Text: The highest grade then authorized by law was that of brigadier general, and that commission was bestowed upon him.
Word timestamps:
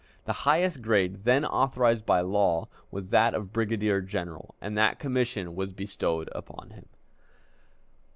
The 0.25 0.33
highest 0.49 0.81
grade 0.81 1.25
then 1.25 1.45
authorized 1.45 2.07
by 2.07 2.21
law 2.21 2.69
was 2.89 3.11
that 3.11 3.35
of 3.35 3.53
brigadier 3.53 4.01
general, 4.01 4.55
and 4.59 4.75
that 4.75 4.97
commission 4.97 5.53
was 5.55 5.73
bestowed 5.73 6.27
upon 6.33 6.71
him. 6.71 6.87